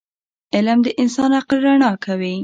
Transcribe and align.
علم 0.55 0.79
د 0.85 0.87
انسان 1.01 1.31
عقل 1.39 1.57
رڼا 1.65 1.91
کوي. 2.05 2.35